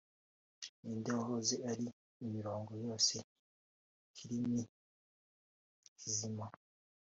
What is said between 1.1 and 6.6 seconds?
wahoze ari imirongo yose- ikirimi kizima!